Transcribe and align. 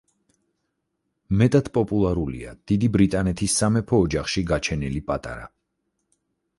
მეტად 1.41 1.69
პოპულარულია, 1.79 2.55
დიდი 2.73 2.91
ბრიტანეთის 2.97 3.61
სამეფო 3.63 4.03
ოჯახში 4.09 4.49
გაჩენილი 4.53 5.07
პატარა. 5.13 5.49